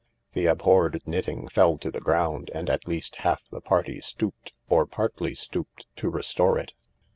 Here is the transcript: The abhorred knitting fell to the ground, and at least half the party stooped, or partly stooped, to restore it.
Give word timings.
The 0.33 0.47
abhorred 0.47 1.03
knitting 1.05 1.47
fell 1.47 1.77
to 1.77 1.91
the 1.91 1.99
ground, 2.01 2.49
and 2.55 2.71
at 2.71 2.87
least 2.87 3.17
half 3.17 3.47
the 3.51 3.61
party 3.61 4.01
stooped, 4.01 4.51
or 4.67 4.87
partly 4.87 5.35
stooped, 5.35 5.85
to 5.97 6.09
restore 6.09 6.57
it. 6.57 6.73